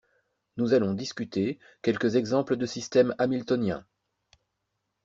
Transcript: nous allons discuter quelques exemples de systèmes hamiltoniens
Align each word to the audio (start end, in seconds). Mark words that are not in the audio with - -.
nous 0.57 0.73
allons 0.73 0.95
discuter 0.95 1.59
quelques 1.83 2.15
exemples 2.15 2.55
de 2.55 2.65
systèmes 2.65 3.13
hamiltoniens 3.19 3.85